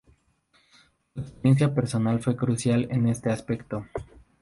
Su 1.13 1.21
experiencia 1.21 1.75
personal 1.75 2.23
fue 2.23 2.35
crucial 2.35 2.87
en 2.89 3.07
este 3.07 3.29
aspecto. 3.29 3.85